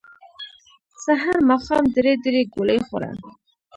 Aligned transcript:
سحر 1.03 1.37
ماښام 1.49 1.83
درې 1.95 2.13
درې 2.25 2.41
ګولۍ 2.53 2.79
خوره 2.87 3.11